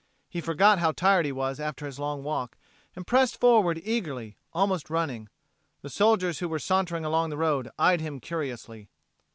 [0.27, 2.57] He forgot how tired he was after his long walk,
[2.95, 5.29] and pressed forward eagerly, almost running.
[5.83, 8.89] The soldiers who were sauntering along the road eyed him curiously.